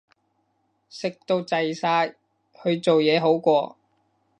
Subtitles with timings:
[0.89, 2.15] 食到滯晒，
[2.63, 3.77] 去做嘢好過